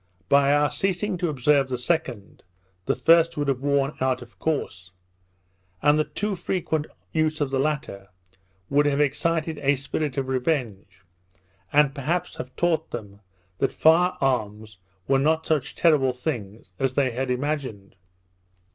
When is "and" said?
5.79-5.99, 11.71-11.93